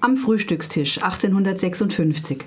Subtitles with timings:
[0.00, 2.44] Am Frühstückstisch 1856.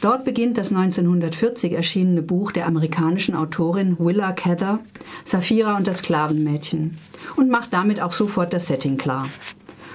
[0.00, 4.78] Dort beginnt das 1940 erschienene Buch der amerikanischen Autorin Willa Cather,
[5.24, 6.96] Saphira und das Sklavenmädchen,
[7.34, 9.26] und macht damit auch sofort das Setting klar.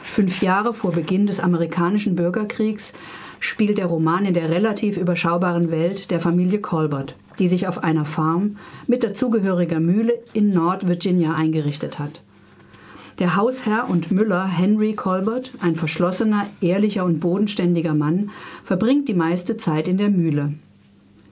[0.03, 2.91] Fünf Jahre vor Beginn des amerikanischen Bürgerkriegs
[3.39, 8.03] spielt der Roman in der relativ überschaubaren Welt der Familie Colbert, die sich auf einer
[8.03, 8.57] Farm
[8.87, 12.21] mit dazugehöriger Mühle in Nord-Virginia eingerichtet hat.
[13.19, 18.31] Der Hausherr und Müller Henry Colbert, ein verschlossener, ehrlicher und bodenständiger Mann,
[18.63, 20.53] verbringt die meiste Zeit in der Mühle.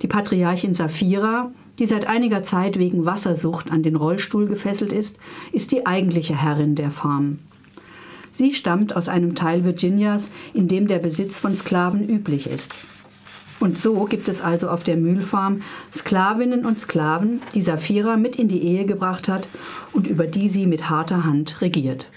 [0.02, 1.50] Die Patriarchin Sapphira,
[1.80, 5.16] die seit einiger Zeit wegen Wassersucht an den Rollstuhl gefesselt ist,
[5.54, 7.40] ist die eigentliche Herrin der Farm.
[8.34, 12.70] Sie stammt aus einem Teil Virginias, in dem der Besitz von Sklaven üblich ist.
[13.60, 18.48] Und so gibt es also auf der Mühlfarm Sklavinnen und Sklaven, die Saphira mit in
[18.48, 19.48] die Ehe gebracht hat
[19.94, 22.08] und über die sie mit harter Hand regiert.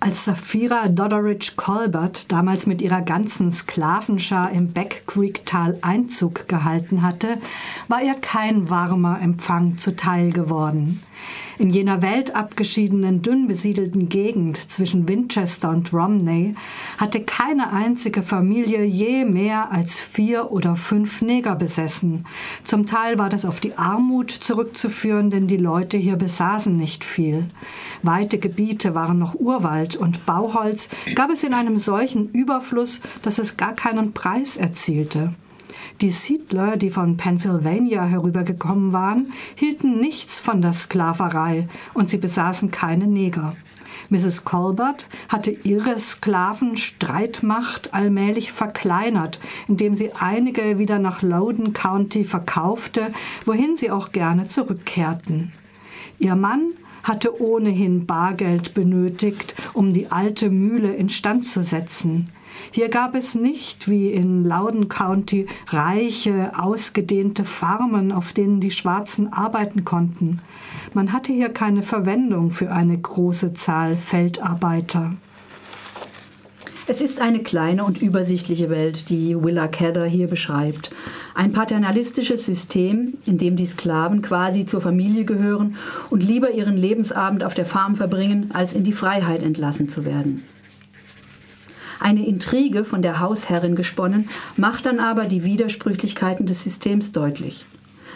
[0.00, 7.00] Als Saphira Doddridge Colbert damals mit ihrer ganzen Sklavenschar im Back Creek Tal Einzug gehalten
[7.00, 7.38] hatte,
[7.88, 11.02] war ihr kein warmer Empfang zuteil geworden.
[11.58, 16.56] In jener weltabgeschiedenen, dünn besiedelten Gegend zwischen Winchester und Romney
[16.98, 22.26] hatte keine einzige Familie je mehr als vier oder fünf Neger besessen.
[22.64, 27.46] Zum Teil war das auf die Armut zurückzuführen, denn die Leute hier besaßen nicht viel.
[28.02, 33.56] Weite Gebiete waren noch Urwald und Bauholz gab es in einem solchen Überfluss, dass es
[33.56, 35.32] gar keinen Preis erzielte.
[36.00, 42.70] Die Siedler, die von Pennsylvania herübergekommen waren, hielten nichts von der Sklaverei und sie besaßen
[42.70, 43.56] keine Neger.
[44.10, 44.44] Mrs.
[44.44, 53.12] Colbert hatte ihre Sklavenstreitmacht allmählich verkleinert, indem sie einige wieder nach Loudoun County verkaufte,
[53.44, 55.52] wohin sie auch gerne zurückkehrten.
[56.18, 62.30] Ihr Mann hatte ohnehin Bargeld benötigt, um die alte Mühle instand zu setzen.
[62.70, 69.32] Hier gab es nicht wie in Loudoun County reiche, ausgedehnte Farmen, auf denen die Schwarzen
[69.32, 70.40] arbeiten konnten.
[70.92, 75.12] Man hatte hier keine Verwendung für eine große Zahl Feldarbeiter.
[76.86, 80.90] Es ist eine kleine und übersichtliche Welt, die Willa Cather hier beschreibt.
[81.34, 85.76] Ein paternalistisches System, in dem die Sklaven quasi zur Familie gehören
[86.10, 90.44] und lieber ihren Lebensabend auf der Farm verbringen, als in die Freiheit entlassen zu werden.
[92.00, 97.64] Eine Intrige von der Hausherrin gesponnen, macht dann aber die Widersprüchlichkeiten des Systems deutlich.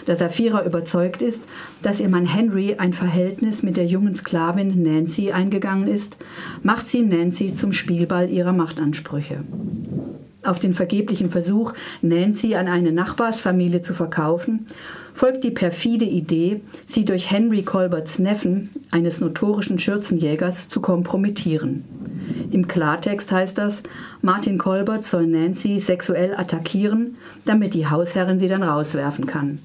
[0.06, 1.42] Da Saphira überzeugt ist,
[1.82, 6.16] dass ihr Mann Henry ein Verhältnis mit der jungen Sklavin Nancy eingegangen ist,
[6.62, 9.44] macht sie Nancy zum Spielball ihrer Machtansprüche.
[10.44, 14.66] Auf den vergeblichen Versuch, Nancy an eine Nachbarsfamilie zu verkaufen,
[15.12, 21.84] folgt die perfide Idee, sie durch Henry Colberts Neffen, eines notorischen Schürzenjägers, zu kompromittieren.
[22.58, 23.84] Im Klartext heißt das,
[24.20, 29.60] Martin Colbert soll Nancy sexuell attackieren, damit die Hausherrin sie dann rauswerfen kann.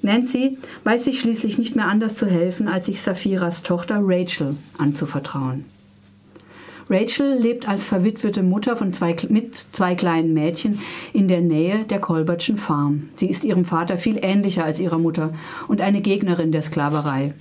[0.00, 5.66] Nancy weiß sich schließlich nicht mehr anders zu helfen, als sich Saphiras Tochter Rachel anzuvertrauen.
[6.88, 10.80] Rachel lebt als verwitwete Mutter von zwei, mit zwei kleinen Mädchen
[11.12, 13.10] in der Nähe der Colbertschen Farm.
[13.16, 15.34] Sie ist ihrem Vater viel ähnlicher als ihrer Mutter
[15.68, 17.34] und eine Gegnerin der Sklaverei.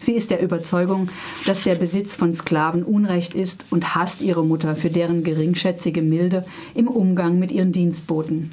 [0.00, 1.10] Sie ist der Überzeugung,
[1.46, 6.44] dass der Besitz von Sklaven Unrecht ist und hasst ihre Mutter für deren geringschätzige Milde
[6.74, 8.50] im Umgang mit ihren Dienstboten.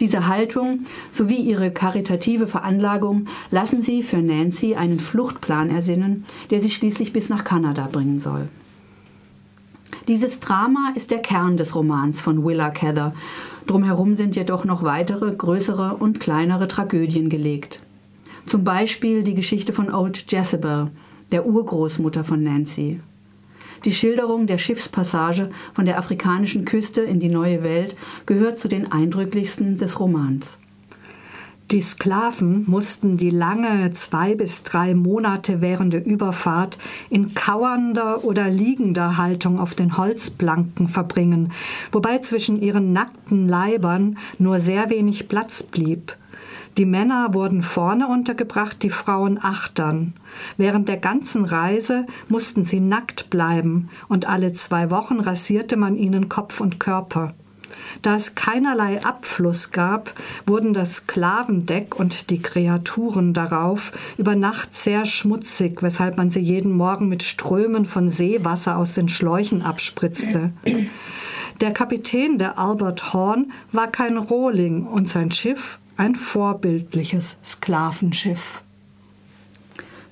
[0.00, 6.70] Diese Haltung sowie ihre karitative Veranlagung lassen sie für Nancy einen Fluchtplan ersinnen, der sie
[6.70, 8.48] schließlich bis nach Kanada bringen soll.
[10.06, 13.14] Dieses Drama ist der Kern des Romans von Willa Cather.
[13.66, 17.85] Drumherum sind jedoch noch weitere, größere und kleinere Tragödien gelegt.
[18.46, 20.92] Zum Beispiel die Geschichte von Old Jezebel,
[21.32, 23.00] der Urgroßmutter von Nancy.
[23.84, 28.90] Die Schilderung der Schiffspassage von der afrikanischen Küste in die neue Welt gehört zu den
[28.92, 30.58] eindrücklichsten des Romans.
[31.72, 36.78] Die Sklaven mussten die lange zwei bis drei Monate währende Überfahrt
[37.10, 41.50] in kauernder oder liegender Haltung auf den Holzplanken verbringen,
[41.90, 46.16] wobei zwischen ihren nackten Leibern nur sehr wenig Platz blieb.
[46.76, 50.14] Die Männer wurden vorne untergebracht, die Frauen achtern.
[50.56, 56.28] Während der ganzen Reise mussten sie nackt bleiben, und alle zwei Wochen rasierte man ihnen
[56.28, 57.32] Kopf und Körper.
[58.02, 60.12] Da es keinerlei Abfluss gab,
[60.46, 66.72] wurden das Sklavendeck und die Kreaturen darauf über Nacht sehr schmutzig, weshalb man sie jeden
[66.72, 70.52] Morgen mit Strömen von Seewasser aus den Schläuchen abspritzte.
[71.60, 78.62] Der Kapitän der Albert Horn war kein Rohling und sein Schiff ein vorbildliches Sklavenschiff.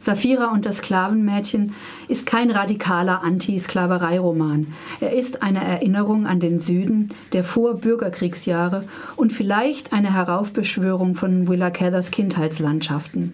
[0.01, 1.75] Saphira und das Sklavenmädchen
[2.09, 4.67] ist kein radikaler Anti-Sklaverei-Roman.
[5.01, 8.85] Er ist eine Erinnerung an den Süden der Vor-Bürgerkriegsjahre
[9.17, 13.33] und vielleicht eine Heraufbeschwörung von Willa Cathers Kindheitslandschaften.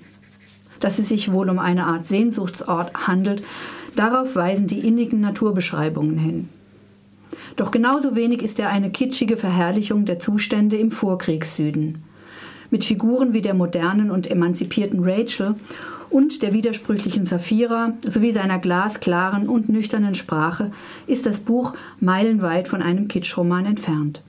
[0.78, 3.42] Dass es sich wohl um eine Art Sehnsuchtsort handelt,
[3.96, 6.48] darauf weisen die innigen Naturbeschreibungen hin.
[7.56, 12.04] Doch genauso wenig ist er eine kitschige Verherrlichung der Zustände im Vorkriegssüden.
[12.70, 15.54] Mit Figuren wie der modernen und emanzipierten Rachel
[16.08, 20.72] und der widersprüchlichen Saphira sowie seiner glasklaren und nüchternen Sprache
[21.06, 24.22] ist das Buch meilenweit von einem Kitschroman entfernt.